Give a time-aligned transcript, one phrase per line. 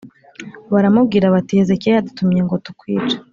[0.73, 3.17] Baramubwira bati Hezekiya yadutumye ngo tukwice